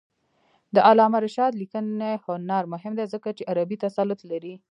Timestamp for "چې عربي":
3.37-3.77